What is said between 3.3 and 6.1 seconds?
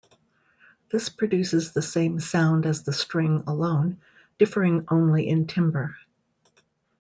alone, differing only in timbre.